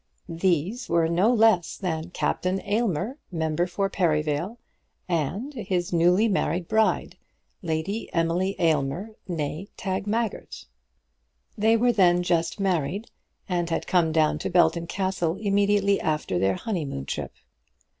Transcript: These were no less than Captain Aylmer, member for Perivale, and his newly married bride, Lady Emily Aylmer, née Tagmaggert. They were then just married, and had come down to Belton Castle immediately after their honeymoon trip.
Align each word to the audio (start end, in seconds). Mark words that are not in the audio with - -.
These 0.27 0.89
were 0.89 1.07
no 1.07 1.31
less 1.31 1.77
than 1.77 2.09
Captain 2.09 2.59
Aylmer, 2.61 3.19
member 3.31 3.67
for 3.67 3.87
Perivale, 3.87 4.57
and 5.07 5.53
his 5.53 5.93
newly 5.93 6.27
married 6.27 6.67
bride, 6.67 7.17
Lady 7.61 8.11
Emily 8.11 8.55
Aylmer, 8.57 9.11
née 9.29 9.67
Tagmaggert. 9.77 10.65
They 11.55 11.77
were 11.77 11.93
then 11.93 12.23
just 12.23 12.59
married, 12.59 13.11
and 13.47 13.69
had 13.69 13.85
come 13.85 14.11
down 14.11 14.39
to 14.39 14.49
Belton 14.49 14.87
Castle 14.87 15.35
immediately 15.35 16.01
after 16.01 16.39
their 16.39 16.55
honeymoon 16.55 17.05
trip. 17.05 17.33